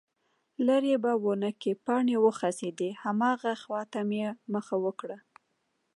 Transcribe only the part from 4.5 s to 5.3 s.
مخه کړه،